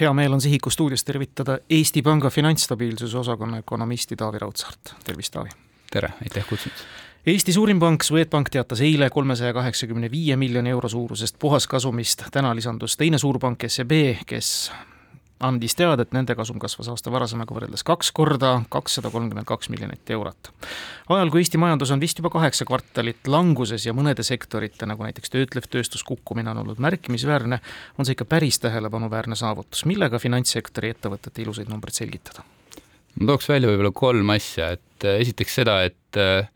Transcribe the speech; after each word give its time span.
hea 0.00 0.12
meel 0.12 0.32
on 0.32 0.40
Sihiku 0.40 0.70
stuudios 0.70 1.04
tervitada 1.04 1.58
Eesti 1.70 2.02
Panga 2.02 2.30
finantsstabiilsuse 2.30 3.18
osakonna 3.18 3.56
ökonomisti 3.56 4.16
Taavi 4.16 4.38
Raudsaart, 4.38 4.94
tervist 5.04 5.32
Taavi! 5.32 5.48
tere, 5.92 6.08
aitäh 6.22 6.46
kutsumast! 6.48 6.84
Eesti 7.26 7.52
suurim 7.52 7.80
pank 7.80 8.02
Swedbank 8.02 8.48
teatas 8.50 8.80
eile 8.80 9.10
kolmesaja 9.10 9.52
kaheksakümne 9.52 10.10
viie 10.10 10.36
miljoni 10.36 10.70
euro 10.70 10.88
suurusest 10.88 11.36
puhaskasumist, 11.38 12.22
täna 12.32 12.54
lisandus 12.56 12.96
teine 12.96 13.18
suurpank 13.18 13.68
SEB, 13.68 13.92
kes 14.26 14.72
andis 15.40 15.74
teada, 15.78 16.04
et 16.04 16.12
nende 16.14 16.34
kasum 16.36 16.60
kasvas 16.60 16.90
aasta 16.92 17.12
varasemaga 17.12 17.54
võrreldes 17.56 17.84
kaks 17.86 18.12
korda, 18.16 18.52
kakssada 18.72 19.10
kolmkümmend 19.12 19.48
kaks 19.48 19.70
miljonit 19.72 20.12
eurot. 20.12 20.52
ajal, 21.08 21.32
kui 21.32 21.42
Eesti 21.42 21.60
majandus 21.60 21.92
on 21.94 22.02
vist 22.02 22.20
juba 22.20 22.30
kaheksa 22.34 22.66
kvartalit 22.68 23.28
languses 23.30 23.86
ja 23.86 23.94
mõnede 23.96 24.24
sektorite, 24.26 24.86
nagu 24.90 25.04
näiteks 25.06 25.32
töötlev 25.32 25.66
tööstus 25.70 26.04
kukkumine 26.04 26.52
on 26.52 26.62
olnud 26.64 26.82
märkimisväärne, 26.82 27.60
on 27.98 28.08
see 28.08 28.16
ikka 28.16 28.28
päris 28.28 28.60
tähelepanuväärne 28.60 29.38
saavutus, 29.38 29.86
millega 29.88 30.20
finantssektori 30.20 30.92
ettevõtete 30.94 31.44
ilusaid 31.44 31.72
numbreid 31.72 31.96
selgitada? 31.96 32.44
ma 33.20 33.32
tooks 33.32 33.48
välja 33.50 33.68
võib-olla 33.70 33.92
kolm 33.96 34.36
asja, 34.36 34.74
et 34.76 35.08
äh, 35.08 35.20
esiteks 35.24 35.56
seda, 35.62 35.80
et 35.88 36.20
äh, 36.20 36.46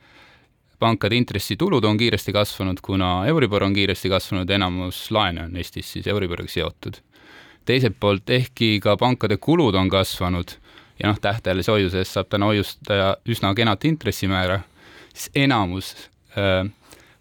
pankade 0.78 1.16
intressitulud 1.16 1.84
on 1.88 1.98
kiiresti 1.98 2.32
kasvanud, 2.36 2.84
kuna 2.84 3.16
Euribor 3.30 3.64
on 3.64 3.74
kiiresti 3.74 4.12
kasvanud, 4.12 4.50
enamus 4.50 5.06
laene 5.14 5.48
on 5.48 5.56
Eestis 5.56 5.96
siis 5.96 6.06
Euriboriga 6.10 6.52
seotud 6.52 7.00
teiselt 7.64 7.96
poolt, 8.00 8.30
ehkki 8.30 8.78
ka 8.82 8.96
pankade 9.00 9.36
kulud 9.36 9.74
on 9.74 9.88
kasvanud 9.90 10.56
ja 11.02 11.08
noh, 11.08 11.18
tähtajalise 11.20 11.72
hoiuse 11.72 11.98
eest 12.02 12.16
saab 12.16 12.30
täna 12.30 12.46
hoiustaja 12.50 13.16
üsna 13.28 13.54
kenat 13.54 13.84
intressimäära, 13.84 14.60
siis 15.14 15.30
enamus 15.46 15.94
äh, 16.38 16.68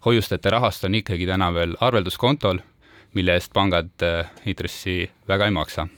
hoiustajate 0.04 0.50
rahast 0.50 0.84
on 0.84 0.94
ikkagi 0.94 1.26
täna 1.26 1.50
veel 1.54 1.76
arvelduskontol, 1.80 2.60
mille 3.14 3.36
eest 3.38 3.52
pangad 3.54 3.92
äh, 4.02 4.30
intressi 4.46 5.10
väga 5.28 5.50
ei 5.50 5.54
maksa. 5.54 5.88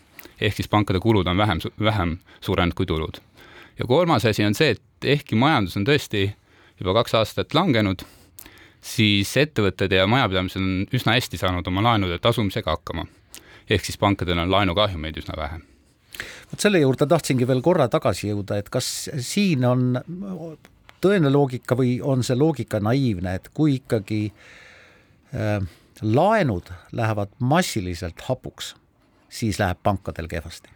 ehk 0.41 0.56
siis 0.56 0.69
pankade 0.69 1.00
kulud 1.00 1.27
on 1.27 1.36
vähem, 1.36 1.60
vähem 1.80 2.19
suurenenud 2.41 2.74
kui 2.74 2.86
tulud. 2.86 3.20
ja 3.78 3.86
kolmas 3.86 4.25
asi 4.25 4.44
on 4.44 4.55
see, 4.55 4.70
et 4.70 5.05
ehkki 5.05 5.36
majandus 5.36 5.77
on 5.77 5.84
tõesti 5.84 6.31
juba 6.81 6.94
kaks 6.94 7.14
aastat 7.14 7.55
langenud, 7.55 8.03
siis 8.81 9.36
ettevõtted 9.36 9.92
ja 9.92 10.06
majapidamised 10.06 10.60
on 10.60 10.86
üsna 10.92 11.12
hästi 11.16 11.36
saanud 11.36 11.66
oma 11.66 11.83
laenude 11.83 12.19
tasumisega 12.19 12.70
hakkama 12.70 13.06
ehk 13.70 13.84
siis 13.84 13.98
pankadel 13.98 14.39
on 14.39 14.50
laenukahjumeid 14.50 15.19
üsna 15.22 15.36
vähe 15.39 15.61
vot 16.50 16.62
selle 16.62 16.81
juurde 16.81 17.06
tahtsingi 17.11 17.48
veel 17.48 17.62
korra 17.64 17.89
tagasi 17.92 18.31
jõuda, 18.31 18.61
et 18.61 18.70
kas 18.72 19.09
siin 19.25 19.64
on 19.69 19.89
tõene 21.03 21.33
loogika 21.33 21.77
või 21.78 21.98
on 22.03 22.25
see 22.27 22.39
loogika 22.39 22.81
naiivne, 22.81 23.37
et 23.37 23.50
kui 23.55 23.77
ikkagi 23.81 24.22
äh, 24.31 25.61
laenud 26.03 26.72
lähevad 26.92 27.34
massiliselt 27.39 28.25
hapuks, 28.28 28.75
siis 29.28 29.61
läheb 29.61 29.83
pankadel 29.83 30.28
kehvasti. 30.31 30.72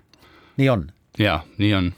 nii 0.57 0.69
on? 0.69 0.91
jaa, 1.19 1.43
nii 1.59 1.75
on 1.75 1.93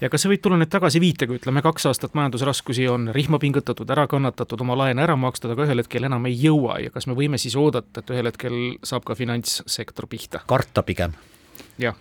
ja 0.00 0.10
kas 0.12 0.24
sa 0.24 0.30
võid 0.30 0.42
tulla 0.44 0.58
nüüd 0.60 0.72
tagasi 0.72 1.02
viitega, 1.02 1.36
ütleme 1.38 1.62
kaks 1.64 1.88
aastat 1.90 2.16
majandusraskusi 2.18 2.88
on 2.90 3.10
rihma 3.14 3.40
pingutatud, 3.42 3.90
ära 3.90 4.06
kannatatud, 4.10 4.64
oma 4.64 4.78
laene 4.84 5.04
ära 5.04 5.16
makstud, 5.20 5.54
aga 5.54 5.68
ühel 5.68 5.84
hetkel 5.84 6.08
enam 6.10 6.26
ei 6.30 6.38
jõua 6.38 6.80
ja 6.84 6.94
kas 6.94 7.08
me 7.10 7.18
võime 7.18 7.40
siis 7.40 7.56
oodata, 7.60 8.02
et 8.02 8.10
ühel 8.14 8.30
hetkel 8.30 8.58
saab 8.86 9.06
ka 9.08 9.18
finantssektor 9.18 10.08
pihta? 10.10 10.44
karta 10.50 10.82
pigem. 10.86 11.14
jah 11.78 11.96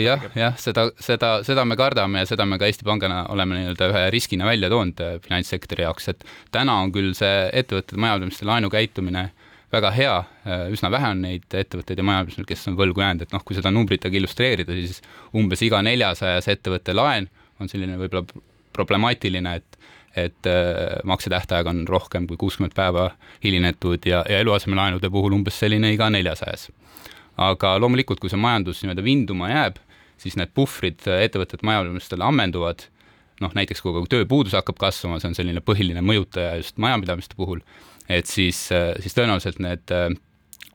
jah, 0.00 0.22
jah, 0.34 0.56
seda, 0.56 0.86
seda, 1.02 1.30
seda 1.44 1.64
me 1.68 1.76
kardame 1.76 2.22
ja 2.22 2.28
seda 2.28 2.46
me 2.48 2.58
ka 2.58 2.68
Eesti 2.70 2.86
Pangana 2.86 3.24
oleme 3.32 3.58
nii-öelda 3.58 3.90
ühe 3.90 4.04
riskina 4.14 4.46
välja 4.48 4.70
toonud 4.72 5.02
äh, 5.04 5.18
finantssektori 5.24 5.84
jaoks, 5.84 6.08
et 6.12 6.24
täna 6.54 6.78
on 6.80 6.92
küll 6.94 7.12
see 7.18 7.50
ettevõtete 7.60 8.00
majapidamiste 8.00 8.48
laenukäitumine 8.48 9.26
väga 9.72 9.90
hea, 9.94 10.16
äh, 10.46 10.64
üsna 10.74 10.90
vähe 10.92 11.12
on 11.14 11.22
neid 11.24 11.46
ettevõtteid 11.46 12.00
ja 12.00 12.06
majapidamisi, 12.06 12.48
kes 12.48 12.66
on 12.70 12.78
võlgu 12.78 13.04
jäänud, 13.04 13.26
et 13.26 13.34
noh, 13.34 13.44
kui 13.46 13.58
seda 13.58 13.72
numbritega 13.74 14.18
illustreerida, 14.18 14.76
siis 14.78 15.00
umbes 15.36 15.62
iga 15.66 15.82
neljasajas 15.86 16.50
ettevõtte 16.50 16.94
laen 16.96 17.28
on 17.60 17.70
selline 17.70 17.98
võib-olla 18.00 18.26
problemaatiline, 18.76 19.56
et 19.60 19.80
et 20.18 20.46
äh, 20.50 20.98
maksetähtaeg 21.06 21.68
on 21.70 21.84
rohkem 21.86 22.24
kui 22.26 22.34
kuuskümmend 22.34 22.74
päeva 22.74 23.12
hilinetud 23.44 24.08
ja, 24.10 24.24
ja 24.26 24.40
eluasemelaenude 24.42 25.06
puhul 25.06 25.36
umbes 25.36 25.60
selline 25.62 25.92
iga 25.94 26.08
neljasajas. 26.10 26.72
aga 27.38 27.76
loomulikult, 27.78 28.18
kui 28.18 28.28
see 28.28 28.40
majandus 28.40 28.82
nii-öelda 28.82 29.04
vinduma 29.06 29.52
jääb, 29.52 29.78
siis 30.18 30.34
need 30.36 30.50
puhvrid 30.54 31.06
ettevõtete 31.06 31.62
majapidamistele 31.62 32.26
ammenduvad, 32.26 32.82
noh 33.40 33.54
näiteks 33.56 33.82
kui 33.84 34.06
tööpuudus 34.10 34.56
hakkab 34.58 34.78
kasvama, 34.80 35.20
see 35.20 35.30
on 35.30 35.38
selline 35.38 35.62
põhiline 35.64 36.02
mõjutaja 36.04 36.58
just 36.60 36.78
majapidamiste 36.82 37.38
puhul 37.38 37.64
et 38.10 38.26
siis, 38.26 38.58
siis 39.00 39.16
tõenäoliselt 39.16 39.60
need 39.62 39.94
äh, 39.94 40.08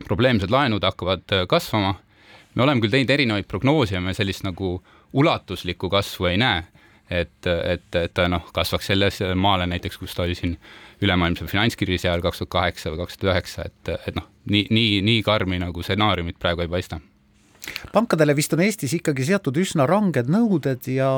probleemsed 0.07 0.51
laenud 0.51 0.83
hakkavad 0.85 1.25
äh, 1.35 1.45
kasvama. 1.51 1.95
me 2.55 2.63
oleme 2.63 2.81
küll 2.81 2.93
teinud 2.93 3.11
erinevaid 3.11 3.47
prognoose 3.51 3.97
ja 3.97 4.01
me 4.01 4.13
sellist 4.15 4.45
nagu 4.47 4.77
ulatuslikku 5.13 5.89
kasvu 5.91 6.29
ei 6.31 6.37
näe, 6.39 6.63
et, 7.09 7.47
et, 7.47 7.87
et 7.95 8.13
ta 8.13 8.27
noh, 8.31 8.47
kasvaks 8.55 8.87
selles 8.91 9.19
maale 9.35 9.67
näiteks, 9.67 9.97
kus 9.97 10.15
ta 10.15 10.23
oli 10.23 10.35
siin 10.35 10.55
ülemaailmse 11.03 11.47
finantskriisi 11.51 12.07
ajal 12.07 12.23
kaks 12.23 12.41
tuhat 12.41 12.53
kaheksa 12.55 12.93
või 12.93 13.03
kaks 13.03 13.19
tuhat 13.19 13.33
üheksa, 13.33 13.67
et, 13.67 13.91
et 14.07 14.15
noh, 14.15 14.27
nii, 14.51 14.67
nii, 14.71 15.01
nii 15.05 15.25
karmi 15.27 15.59
nagu 15.59 15.83
stsenaariumit 15.83 16.39
praegu 16.39 16.65
ei 16.65 16.71
paista 16.71 17.01
pankadele 17.91 18.35
vist 18.37 18.53
on 18.53 18.61
Eestis 18.61 18.93
ikkagi 18.93 19.25
seatud 19.25 19.57
üsna 19.57 19.87
ranged 19.89 20.29
nõuded 20.29 20.85
ja 20.91 21.17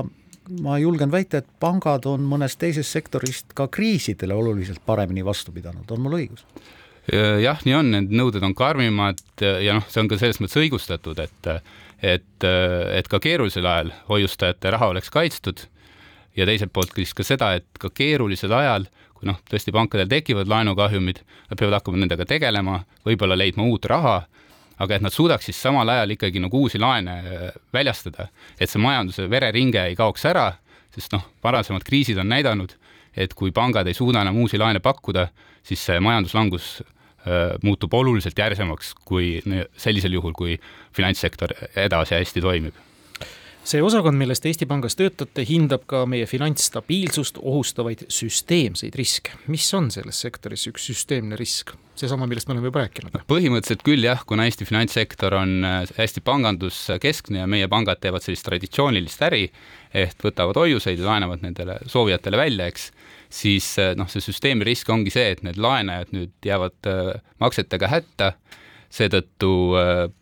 ma 0.64 0.78
julgen 0.80 1.12
väita, 1.12 1.42
et 1.42 1.48
pangad 1.60 2.06
on 2.10 2.26
mõnest 2.28 2.60
teisest 2.62 2.94
sektorist 2.94 3.56
ka 3.58 3.68
kriisidele 3.72 4.36
oluliselt 4.36 4.82
paremini 4.86 5.26
vastu 5.26 5.54
pidanud, 5.56 5.90
on 5.92 6.04
mul 6.04 6.20
õigus? 6.20 6.46
jah, 7.08 7.62
nii 7.64 7.76
on, 7.78 7.92
need 7.94 8.12
nõuded 8.20 8.44
on 8.44 8.54
karmimad 8.58 9.22
ja 9.40 9.78
noh, 9.78 9.86
see 9.88 10.02
on 10.02 10.10
ka 10.12 10.18
selles 10.20 10.42
mõttes 10.44 10.60
õigustatud, 10.60 11.20
et 11.24 11.52
et, 12.04 12.46
et 12.46 13.08
ka 13.10 13.20
keerulisel 13.24 13.66
ajal 13.66 13.94
hoiustajate 14.10 14.72
raha 14.76 14.92
oleks 14.92 15.10
kaitstud 15.10 15.64
ja 16.38 16.46
teiselt 16.46 16.74
poolt 16.74 16.94
siis 16.96 17.16
ka 17.18 17.26
seda, 17.26 17.54
et 17.58 17.80
ka 17.82 17.90
keerulisel 17.90 18.54
ajal, 18.54 18.86
kui 19.18 19.30
noh, 19.32 19.40
tõesti 19.50 19.74
pankadel 19.74 20.10
tekivad 20.12 20.52
laenukahjumid, 20.52 21.24
nad 21.50 21.58
peavad 21.58 21.80
hakkama 21.80 22.04
nendega 22.04 22.28
tegelema, 22.30 22.84
võib-olla 23.08 23.40
leidma 23.40 23.66
uut 23.66 23.88
raha 23.90 24.20
aga 24.78 24.98
et 24.98 25.06
nad 25.06 25.14
suudaks 25.14 25.50
siis 25.50 25.60
samal 25.62 25.90
ajal 25.90 26.16
ikkagi 26.16 26.42
nagu 26.44 26.64
uusi 26.64 26.80
laene 26.82 27.18
äh, 27.20 27.48
väljastada, 27.74 28.30
et 28.60 28.70
see 28.70 28.82
majanduse 28.82 29.28
vereringe 29.32 29.84
ei 29.90 29.98
kaoks 30.00 30.26
ära, 30.30 30.52
sest 30.96 31.14
noh, 31.16 31.26
varasemad 31.44 31.86
kriisid 31.88 32.20
on 32.22 32.30
näidanud, 32.32 32.76
et 33.18 33.34
kui 33.38 33.52
pangad 33.52 33.88
ei 33.88 33.98
suuda 33.98 34.22
enam 34.22 34.38
uusi 34.44 34.60
laene 34.62 34.82
pakkuda, 34.84 35.28
siis 35.66 35.84
see 35.90 36.00
majanduslangus 36.04 36.78
äh, 36.82 37.56
muutub 37.64 37.94
oluliselt 37.94 38.38
järsemaks 38.38 38.94
kui 39.06 39.38
sellisel 39.78 40.18
juhul, 40.20 40.36
kui 40.38 40.60
finantssektor 40.96 41.56
edasi 41.76 42.20
hästi 42.20 42.46
toimib 42.46 42.87
see 43.68 43.84
osakond, 43.84 44.16
millest 44.20 44.46
Eesti 44.48 44.68
Pangas 44.70 44.96
töötate, 44.96 45.44
hindab 45.48 45.84
ka 45.90 46.06
meie 46.10 46.28
finantsstabiilsust 46.30 47.40
ohustavaid 47.42 48.06
süsteemseid 48.14 48.96
riske. 48.96 49.36
mis 49.52 49.68
on 49.76 49.90
selles 49.92 50.22
sektoris 50.24 50.68
üks 50.72 50.88
süsteemne 50.92 51.40
risk? 51.40 51.74
seesama, 51.98 52.28
millest 52.30 52.48
me 52.48 52.54
oleme 52.54 52.70
juba 52.70 52.84
rääkinud. 52.86 53.18
põhimõtteliselt 53.28 53.84
küll 53.86 54.06
jah, 54.06 54.22
kuna 54.30 54.46
Eesti 54.48 54.68
finantssektor 54.70 55.36
on 55.40 55.66
äh, 55.66 55.80
hästi 55.98 56.24
panganduskeskne 56.24 57.42
ja 57.42 57.50
meie 57.50 57.68
pangad 57.72 58.00
teevad 58.04 58.24
sellist 58.24 58.46
traditsioonilist 58.48 59.26
äri, 59.28 59.48
ehk 60.06 60.24
võtavad 60.24 60.62
hoiuseid 60.62 61.02
ja 61.02 61.10
laenavad 61.10 61.44
nendele 61.44 61.80
soovijatele 61.90 62.40
välja, 62.40 62.70
eks, 62.72 62.92
siis 63.34 63.74
äh, 63.82 63.96
noh, 64.00 64.08
see 64.12 64.24
süsteemi 64.24 64.68
risk 64.68 64.90
ongi 64.94 65.12
see, 65.14 65.34
et 65.34 65.44
need 65.44 65.60
laenajad 65.60 66.14
nüüd 66.16 66.36
jäävad 66.46 66.92
äh, 66.94 67.14
maksetega 67.44 67.92
hätta, 67.92 68.34
seetõttu 68.94 69.50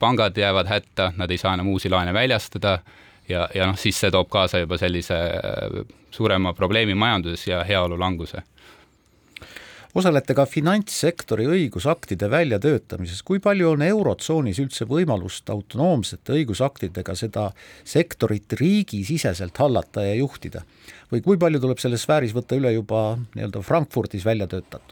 pangad 0.01 0.38
jäävad 0.41 0.66
hätta, 0.66 1.11
nad 1.19 1.29
ei 1.29 1.38
saa 1.38 1.51
enam 1.53 1.67
uusi 1.69 1.91
laene 1.94 2.16
väljastada 2.16 2.79
ja, 3.30 3.47
ja 3.56 3.69
noh, 3.69 3.78
siis 3.80 4.00
see 4.00 4.12
toob 4.12 4.30
kaasa 4.30 4.63
juba 4.63 4.78
sellise 4.81 5.18
suurema 6.12 6.53
probleemi 6.53 6.96
majanduses 6.96 7.47
ja 7.47 7.63
heaolu 7.68 8.00
languse 8.00 8.44
osalete 9.96 10.36
ka 10.36 10.44
finantssektori 10.50 11.46
õigusaktide 11.47 12.28
väljatöötamises, 12.31 13.22
kui 13.24 13.40
palju 13.44 13.72
on 13.72 13.84
Eurotsoonis 13.85 14.59
üldse 14.64 14.88
võimalust 14.90 15.50
autonoomsete 15.52 16.35
õigusaktidega 16.35 17.16
seda 17.16 17.46
sektorit 17.88 18.58
riigisiseselt 18.59 19.58
hallata 19.64 20.03
ja 20.05 20.17
juhtida? 20.20 20.66
või 21.11 21.22
kui 21.22 21.38
palju 21.40 21.61
tuleb 21.61 21.79
selles 21.79 22.03
sfääris 22.03 22.34
võtta 22.35 22.58
üle 22.58 22.73
juba 22.73 23.16
nii-öelda 23.35 23.61
Frankfurdis 23.64 24.26
välja 24.26 24.47
töötatud? 24.52 24.91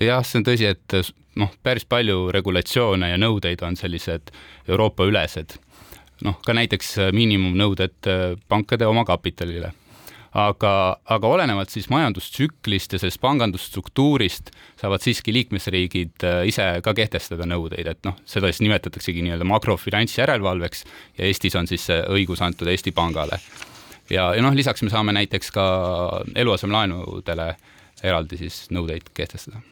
jah, 0.00 0.24
see 0.26 0.40
on 0.40 0.46
tõsi, 0.48 0.66
et 0.74 1.14
noh, 1.38 1.52
päris 1.62 1.86
palju 1.86 2.30
regulatsioone 2.34 3.12
ja 3.12 3.20
nõudeid 3.20 3.62
on 3.62 3.76
sellised 3.78 4.32
Euroopa-ülesed. 4.66 5.58
Noh, 6.24 6.38
ka 6.46 6.54
näiteks 6.56 6.96
miinimumnõuded 7.12 8.08
pankade 8.48 8.86
omakapitalile 8.88 9.72
aga, 10.36 10.72
aga 11.08 11.28
olenevalt 11.28 11.72
siis 11.72 11.88
majandustsüklist 11.92 12.94
ja 12.94 13.00
sellest 13.00 13.20
pangandusstruktuurist 13.22 14.52
saavad 14.80 15.04
siiski 15.04 15.34
liikmesriigid 15.34 16.26
äh, 16.26 16.42
ise 16.50 16.66
ka 16.84 16.94
kehtestada 16.96 17.48
nõudeid, 17.48 17.88
et 17.92 18.02
noh, 18.06 18.18
seda 18.28 18.50
siis 18.50 18.62
nimetataksegi 18.64 19.24
nii-öelda 19.24 19.46
makrofinantsjärelevalveks 19.48 20.84
ja 21.18 21.30
Eestis 21.30 21.56
on 21.58 21.70
siis 21.70 21.88
see 21.88 22.02
õigus 22.18 22.42
antud 22.44 22.68
Eesti 22.72 22.92
Pangale. 22.96 23.40
ja, 24.10 24.28
ja 24.36 24.44
noh, 24.44 24.54
lisaks 24.56 24.84
me 24.84 24.92
saame 24.92 25.16
näiteks 25.16 25.50
ka 25.54 25.66
eluasemelaenudele 26.34 27.50
eraldi 28.04 28.44
siis 28.44 28.66
nõudeid 28.74 29.08
kehtestada 29.16 29.62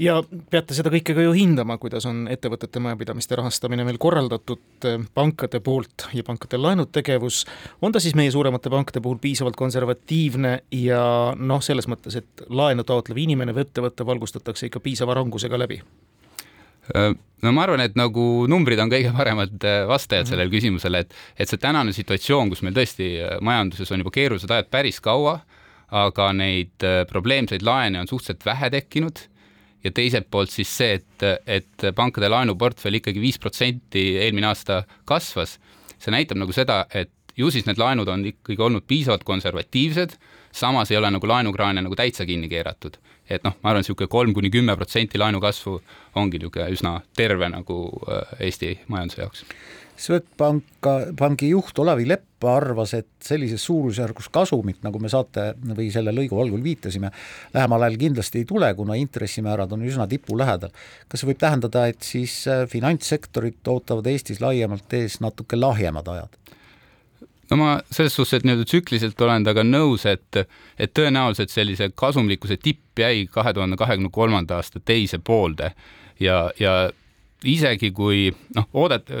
ja 0.00 0.16
peate 0.50 0.76
seda 0.76 0.90
kõike 0.92 1.14
ka 1.16 1.24
ju 1.24 1.32
hindama, 1.36 1.76
kuidas 1.80 2.06
on 2.08 2.24
ettevõtete 2.32 2.80
majapidamiste 2.82 3.36
rahastamine 3.38 3.84
meil 3.86 3.98
korraldatud 4.02 4.86
eh, 4.88 5.02
pankade 5.14 5.60
poolt 5.64 6.08
ja 6.16 6.24
pankade 6.26 6.60
laenutegevus, 6.60 7.42
on 7.84 7.92
ta 7.92 8.00
siis 8.02 8.16
meie 8.18 8.32
suuremate 8.32 8.72
pankade 8.72 9.02
puhul 9.04 9.20
piisavalt 9.22 9.58
konservatiivne 9.58 10.54
ja 10.78 11.02
noh, 11.36 11.64
selles 11.64 11.88
mõttes, 11.90 12.16
et 12.22 12.46
laenu 12.48 12.86
taotlev 12.88 13.20
inimene 13.20 13.54
või 13.56 13.66
ettevõte 13.66 14.06
valgustatakse 14.08 14.70
ikka 14.70 14.82
piisava 14.84 15.18
rangusega 15.18 15.60
läbi? 15.60 15.82
no 16.92 17.50
ma 17.54 17.62
arvan, 17.62 17.78
et 17.84 17.94
nagu 17.94 18.22
numbrid 18.50 18.80
on 18.82 18.90
kõige 18.90 19.12
paremad 19.14 19.64
äh, 19.68 19.84
vastajad 19.86 20.26
sellele 20.32 20.50
küsimusele, 20.50 21.04
et, 21.04 21.12
et 21.38 21.50
see 21.50 21.60
tänane 21.62 21.94
situatsioon, 21.94 22.50
kus 22.50 22.64
meil 22.66 22.74
tõesti 22.74 23.12
äh, 23.22 23.36
majanduses 23.44 23.92
on 23.94 24.02
juba 24.02 24.10
keerulised 24.16 24.50
ajad 24.50 24.72
päris 24.72 24.98
kaua, 25.04 25.36
aga 25.92 26.30
neid 26.32 26.82
probleemseid 27.10 27.62
laene 27.68 28.00
on 28.00 28.08
suhteliselt 28.08 28.46
vähe 28.48 28.70
tekkinud 28.72 29.20
ja 29.84 29.90
teiselt 29.94 30.28
poolt 30.30 30.52
siis 30.52 30.70
see, 30.76 30.98
et, 31.00 31.26
et 31.46 31.88
pankade 31.96 32.30
laenuportfell 32.30 33.00
ikkagi 33.00 33.22
viis 33.22 33.40
protsenti 33.42 34.12
eelmine 34.22 34.50
aasta 34.50 34.82
kasvas, 35.08 35.58
see 35.98 36.14
näitab 36.14 36.40
nagu 36.42 36.54
seda, 36.54 36.84
et 36.94 37.12
ju 37.36 37.50
siis 37.50 37.66
need 37.66 37.80
laenud 37.80 38.08
on 38.08 38.26
ikkagi 38.32 38.62
olnud 38.62 38.86
piisavalt 38.88 39.24
konservatiivsed, 39.24 40.16
samas 40.52 40.90
ei 40.92 40.98
ole 41.00 41.10
nagu 41.14 41.28
laenukraane 41.28 41.82
nagu 41.82 41.96
täitsa 41.96 42.26
kinni 42.28 42.50
keeratud. 42.52 42.98
et 43.32 43.44
noh, 43.46 43.54
ma 43.62 43.70
arvan, 43.70 43.80
niisugune 43.80 44.10
kolm 44.10 44.32
kuni 44.36 44.50
kümme 44.52 44.74
protsenti 44.76 45.18
laenukasvu 45.18 45.76
ongi 46.20 46.40
niisugune 46.42 46.66
üsna 46.74 46.90
terve 47.16 47.48
nagu 47.48 47.76
äh, 48.10 48.34
Eesti 48.48 48.74
majanduse 48.92 49.22
jaoks 49.22 49.44
Swedbanka, 50.02 50.94
pangi 51.18 51.52
juht 51.52 51.78
Olavi 51.78 52.08
Lepp 52.10 52.42
arvas, 52.50 52.94
et 52.98 53.06
sellises 53.22 53.62
suurusjärgus 53.68 54.26
kasumit, 54.34 54.80
nagu 54.82 54.98
me 54.98 55.10
saate 55.12 55.52
või 55.62 55.92
selle 55.94 56.10
lõigu 56.14 56.40
algul 56.42 56.62
viitasime, 56.64 57.12
lähemal 57.54 57.86
ajal 57.86 57.98
kindlasti 58.00 58.40
ei 58.42 58.48
tule, 58.48 58.72
kuna 58.74 58.96
intressimäärad 58.98 59.72
on 59.76 59.84
üsna 59.86 60.08
tipu 60.10 60.34
lähedal. 60.38 60.72
kas 61.08 61.22
see 61.22 61.30
võib 61.30 61.38
tähendada, 61.38 61.84
et 61.86 62.02
siis 62.02 62.34
äh, 62.50 62.64
finantssektorit 62.68 63.68
ootavad 63.70 64.08
Eestis 64.10 64.42
laiemalt 64.42 64.92
ees 64.98 65.20
natuke 65.22 65.56
lahjemad 65.56 66.08
ajad? 66.16 66.34
no 67.52 67.58
ma 67.60 67.68
selles 67.90 68.16
suhtes, 68.16 68.40
et 68.40 68.48
nii-öelda 68.48 68.66
tsükliliselt 68.66 69.20
olen 69.22 69.46
temaga 69.46 69.62
nõus, 69.66 70.06
et, 70.10 70.40
et 70.78 70.94
tõenäoliselt 70.98 71.52
sellise 71.52 71.92
kasumlikkuse 71.94 72.56
tipp 72.58 72.98
jäi 72.98 73.28
kahe 73.30 73.52
tuhande 73.54 73.78
kahekümne 73.78 74.10
kolmanda 74.10 74.58
aasta 74.58 74.80
teise 74.80 75.20
poolde 75.22 75.74
ja, 76.18 76.48
ja 76.58 76.90
isegi 77.44 77.92
kui 77.94 78.32
noh, 78.56 78.66
oodet-, 78.72 79.12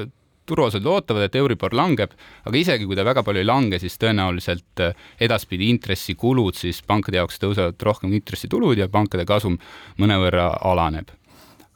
turuosalised 0.52 0.88
ootavad, 0.88 1.26
et 1.26 1.38
Euribor 1.40 1.74
langeb, 1.76 2.12
aga 2.46 2.60
isegi 2.60 2.88
kui 2.88 2.98
ta 2.98 3.06
väga 3.08 3.24
palju 3.26 3.42
ei 3.42 3.48
lange, 3.48 3.80
siis 3.82 3.98
tõenäoliselt 4.02 4.84
äh, 4.84 5.06
edaspidi 5.24 5.70
intressikulud 5.72 6.58
siis 6.58 6.82
pankade 6.86 7.20
jaoks 7.20 7.40
tõusevad 7.42 7.88
rohkem 7.88 8.12
intressitulud 8.20 8.78
ja 8.78 8.90
pankade 8.92 9.26
kasum 9.28 9.58
mõnevõrra 10.00 10.52
alaneb. 10.72 11.10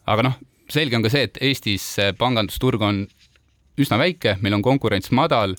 aga 0.06 0.28
noh, 0.28 0.36
selge 0.70 0.98
on 0.98 1.02
ka 1.02 1.10
see, 1.10 1.26
et 1.26 1.40
Eestis 1.42 1.86
pangandusturg 2.18 2.82
on 2.82 3.06
üsna 3.80 3.98
väike, 4.00 4.36
meil 4.42 4.56
on 4.56 4.64
konkurents 4.64 5.12
madal, 5.14 5.56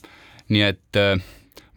nii 0.53 0.63
et 0.65 0.99
äh, 0.99 1.17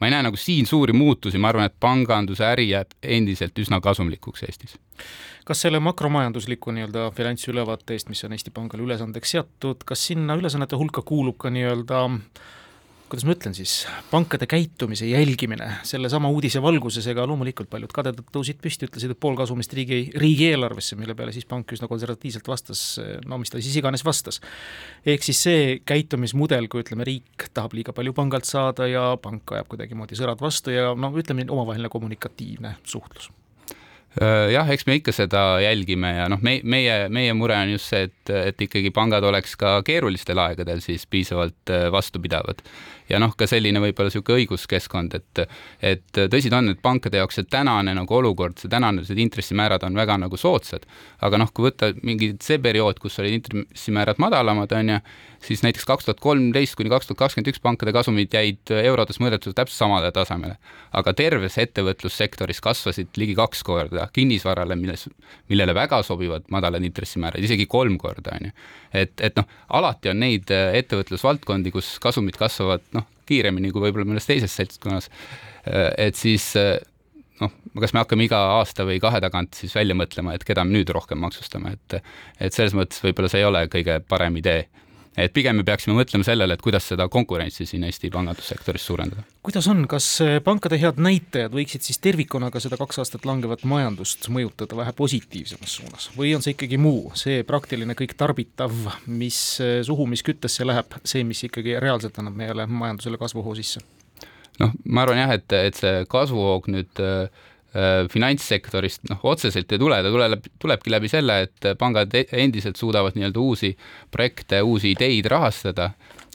ma 0.00 0.08
ei 0.08 0.14
näe 0.14 0.22
nagu 0.26 0.38
siin 0.40 0.66
suuri 0.66 0.94
muutusi, 0.96 1.38
ma 1.38 1.50
arvan, 1.52 1.68
et 1.68 1.76
panganduse 1.80 2.44
äri 2.46 2.70
jääb 2.70 2.94
endiselt 3.02 3.58
üsna 3.58 3.80
kasumlikuks 3.84 4.46
Eestis. 4.48 4.78
Kas 5.44 5.64
selle 5.64 5.80
makromajandusliku 5.82 6.72
nii-öelda 6.76 7.10
finantsülevaate 7.16 7.96
eest, 7.96 8.08
mis 8.12 8.24
on 8.24 8.36
Eesti 8.36 8.52
Pangale 8.54 8.84
ülesandeks 8.84 9.36
seatud, 9.36 9.84
kas 9.88 10.06
sinna 10.10 10.36
ülesannete 10.38 10.78
hulka 10.80 11.02
kuulub 11.06 11.38
ka 11.40 11.50
nii-öelda 11.50 12.04
kuidas 13.10 13.26
ma 13.26 13.34
ütlen 13.34 13.54
siis, 13.56 13.72
pankade 14.10 14.46
käitumise 14.50 15.08
jälgimine, 15.08 15.66
sellesama 15.86 16.30
uudise 16.30 16.62
valguses, 16.62 17.08
ega 17.10 17.24
loomulikult 17.26 17.70
paljud 17.72 17.92
kadedad 17.94 18.28
tõusid 18.34 18.60
püsti, 18.62 18.86
ütlesid, 18.86 19.14
et 19.14 19.20
pool 19.20 19.34
kasumist 19.38 19.74
riigi, 19.74 19.98
riigieelarvesse, 20.20 20.98
mille 21.00 21.16
peale 21.18 21.34
siis 21.34 21.48
pank 21.50 21.74
üsna 21.74 21.88
konservatiivselt 21.90 22.46
vastas, 22.50 22.84
no 23.26 23.40
mis 23.42 23.50
ta 23.50 23.58
siis 23.58 23.80
iganes 23.80 24.06
vastas. 24.06 24.40
ehk 25.06 25.26
siis 25.26 25.42
see 25.48 25.66
käitumismudel, 25.86 26.70
kui 26.70 26.84
ütleme, 26.84 27.06
riik 27.08 27.50
tahab 27.54 27.74
liiga 27.74 27.96
palju 27.96 28.14
pangalt 28.14 28.48
saada 28.48 28.86
ja 28.86 29.10
pank 29.22 29.56
ajab 29.58 29.74
kuidagimoodi 29.74 30.18
sõrad 30.18 30.40
vastu 30.40 30.74
ja 30.74 30.94
noh, 30.94 31.18
ütleme 31.18 31.48
omavaheline 31.50 31.90
kommunikatiivne 31.90 32.76
suhtlus 32.84 33.30
Äh, 34.18 34.48
jah, 34.50 34.66
eks 34.74 34.88
me 34.88 34.96
ikka 34.98 35.12
seda 35.14 35.40
jälgime 35.62 36.08
ja 36.16 36.24
noh, 36.32 36.40
me, 36.42 36.56
meie, 36.66 37.04
meie 37.14 37.34
mure 37.38 37.54
on 37.54 37.70
just 37.76 37.92
see, 37.92 38.08
et, 38.08 38.32
et 38.50 38.64
ikkagi 38.66 38.90
pangad 38.90 39.22
oleks 39.22 39.54
ka 39.60 39.76
keerulistel 39.86 40.40
aegadel 40.42 40.82
siis 40.82 41.04
piisavalt 41.06 41.70
äh, 41.70 41.86
vastupidavad. 41.94 42.64
Ja 43.10 43.20
noh, 43.22 43.34
ka 43.36 43.48
selline 43.50 43.82
võib-olla 43.82 44.10
niisugune 44.10 44.42
õiguskeskkond, 44.42 45.16
et, 45.18 45.42
et 45.82 46.20
tõsi 46.32 46.50
ta 46.52 46.60
on, 46.60 46.72
et 46.74 46.82
pankade 46.82 47.20
jaoks 47.20 47.40
see 47.40 47.48
tänane 47.50 47.94
nagu 47.96 48.16
olukord, 48.16 48.58
see 48.60 48.70
tänased 48.72 49.18
intressimäärad 49.18 49.84
on 49.86 49.98
väga 49.98 50.18
nagu 50.24 50.38
soodsad, 50.40 50.86
aga 51.26 51.40
noh, 51.42 51.50
kui 51.54 51.68
võtta 51.68 51.92
mingi 52.06 52.32
see 52.42 52.60
periood, 52.62 53.00
kus 53.02 53.18
olid 53.22 53.40
intressimäärad 53.40 54.20
madalamad, 54.22 54.72
on 54.78 54.94
ju, 54.94 55.00
siis 55.44 55.62
näiteks 55.64 55.86
kaks 55.88 56.06
tuhat 56.06 56.20
kolmteist 56.20 56.76
kuni 56.76 56.92
kaks 56.92 57.08
tuhat 57.08 57.20
kakskümmend 57.22 57.50
üks 57.52 57.62
pankade 57.64 57.94
kasumid 57.96 58.34
jäid 58.34 58.72
eurodes 58.76 59.20
mõõdetud 59.22 59.56
täpselt 59.56 59.78
samale 59.78 60.10
tasemele. 60.12 60.56
aga 60.92 61.12
terves 61.16 61.56
ettevõtlussektoris 61.58 62.60
kasvasid 62.60 63.16
ligi 63.16 63.34
kaks 63.38 63.62
korda, 63.64 64.08
kinnisvarale, 64.12 64.76
milles, 64.76 65.06
millele 65.48 65.74
väga 65.74 66.02
sobivad 66.02 66.48
madalad 66.50 66.84
intressimäärad, 66.84 67.42
isegi 67.44 67.66
kolm 67.66 67.96
korda, 67.98 68.36
on 68.36 68.50
ju. 68.50 68.52
et, 68.92 69.14
et 69.20 69.36
noh, 69.36 69.48
alati 69.68 70.12
on 70.12 70.20
neid 70.20 70.50
äh, 70.54 70.74
ettevõtlusvaldkondi, 70.82 71.72
kus 71.74 71.96
kasumid 72.02 72.36
kasvavad 72.40 72.84
noh, 72.96 72.99
kiiremini 73.30 73.72
kui 73.72 73.86
võib-olla 73.86 74.12
mõnes 74.12 74.28
teises 74.28 74.54
seltskonnas, 74.58 75.10
äh, 75.64 75.90
et 76.08 76.18
siis 76.18 76.50
äh, 76.60 76.76
noh, 77.40 77.54
kas 77.80 77.94
me 77.94 78.02
hakkame 78.02 78.26
iga 78.26 78.40
aasta 78.58 78.86
või 78.88 79.00
kahe 79.02 79.22
tagant 79.22 79.56
siis 79.58 79.74
välja 79.76 79.96
mõtlema, 79.98 80.34
et 80.36 80.44
keda 80.46 80.64
me 80.66 80.76
nüüd 80.76 80.92
rohkem 80.94 81.20
maksustame, 81.22 81.76
et 81.78 82.00
et 82.40 82.56
selles 82.56 82.76
mõttes 82.76 83.02
võib-olla 83.04 83.32
see 83.32 83.42
ei 83.42 83.48
ole 83.48 83.66
kõige 83.72 84.00
parem 84.08 84.38
idee 84.40 84.64
et 85.16 85.32
pigem 85.34 85.58
me 85.58 85.64
peaksime 85.66 85.96
mõtlema 85.96 86.24
sellele, 86.26 86.54
et 86.54 86.62
kuidas 86.62 86.86
seda 86.92 87.08
konkurentsi 87.10 87.66
siin 87.66 87.84
Eesti 87.86 88.10
pangandussektoris 88.14 88.86
suurendada. 88.86 89.24
kuidas 89.42 89.66
on, 89.70 89.84
kas 89.90 90.06
eh, 90.24 90.38
pankade 90.44 90.78
head 90.80 91.00
näitajad 91.02 91.54
võiksid 91.54 91.86
siis 91.86 91.98
tervikuna 92.02 92.50
ka 92.50 92.62
seda 92.62 92.78
kaks 92.80 93.02
aastat 93.02 93.26
langevat 93.28 93.64
majandust 93.68 94.28
mõjutada 94.32 94.78
vähe 94.78 94.94
positiivsemas 94.96 95.76
suunas 95.80 96.10
või 96.16 96.34
on 96.36 96.46
see 96.46 96.54
ikkagi 96.56 96.78
muu, 96.78 97.10
see 97.18 97.42
praktiline 97.46 97.96
kõik 97.98 98.16
tarbitav, 98.20 98.74
mis 99.06 99.40
eh, 99.64 99.80
suhu, 99.86 100.06
mis 100.10 100.24
küttesse 100.26 100.66
läheb, 100.66 101.00
see, 101.04 101.24
mis 101.26 101.42
ikkagi 101.48 101.78
reaalselt 101.82 102.18
annab 102.22 102.38
meile 102.38 102.66
majandusele 102.70 103.20
kasvuhoo 103.20 103.56
sisse? 103.58 103.82
noh, 104.60 104.74
ma 104.84 105.06
arvan 105.06 105.24
jah, 105.24 105.38
et, 105.38 105.58
et 105.70 105.78
see 105.78 106.04
kasvuhoog 106.10 106.68
nüüd 106.70 107.02
äh, 107.02 107.30
Äh, 107.30 107.49
finantssektorist 108.10 109.04
noh, 109.10 109.20
otseselt 109.30 109.72
ei 109.72 109.78
tule, 109.78 110.00
ta 110.02 110.10
tuleb, 110.10 110.46
tulebki 110.58 110.90
läbi 110.90 111.10
selle, 111.10 111.36
et 111.46 111.68
pangad 111.78 112.14
e-, 112.18 112.26
endiselt 112.42 112.80
suudavad 112.80 113.14
nii-öelda 113.14 113.40
uusi 113.40 113.70
projekte, 114.10 114.62
uusi 114.66 114.94
ideid 114.96 115.28
rahastada, 115.30 115.92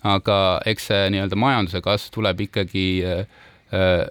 aga 0.07 0.37
eks 0.69 0.91
see 0.91 1.09
nii-öelda 1.15 1.39
majanduse 1.39 1.81
kasv 1.83 2.13
tuleb 2.15 2.45
ikkagi 2.47 2.85
äh, 3.03 3.25
äh, 3.75 4.05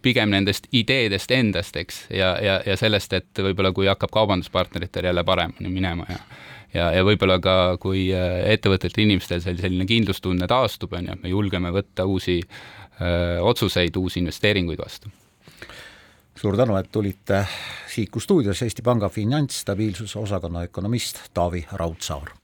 pigem 0.00 0.32
nendest 0.32 0.70
ideedest 0.72 1.32
endast, 1.36 1.76
eks, 1.76 2.06
ja, 2.16 2.32
ja, 2.40 2.60
ja 2.64 2.76
sellest, 2.80 3.12
et 3.12 3.44
võib-olla 3.44 3.74
kui 3.76 3.90
hakkab 3.90 4.12
kaubanduspartneritel 4.16 5.10
jälle 5.10 5.24
paremini 5.28 5.72
minema 5.72 6.08
ja 6.08 6.22
ja, 6.74 6.90
ja 6.94 7.04
võib-olla 7.04 7.40
ka, 7.42 7.54
kui 7.82 8.08
ettevõtetel, 8.14 9.02
inimestel 9.04 9.42
selline 9.42 9.86
kindlustunne 9.90 10.46
taastub, 10.48 10.94
on 10.94 11.08
ju, 11.08 11.16
et 11.16 11.24
me 11.24 11.32
julgeme 11.32 11.72
võtta 11.74 12.06
uusi 12.06 12.38
öö, 12.40 13.40
otsuseid, 13.50 13.96
uusi 13.98 14.22
investeeringuid 14.22 14.78
vastu 14.78 15.10
suur 16.40 16.56
tänu, 16.56 16.76
et 16.76 16.92
tulite 16.92 17.46
Siiku 17.88 18.20
stuudios, 18.20 18.62
Eesti 18.62 18.82
Panga 18.82 19.08
finantsstabiilsuse 19.08 20.18
osakonna 20.18 20.60
ökonomist 20.60 21.18
Taavi 21.34 21.66
Raudsaar 21.72 22.39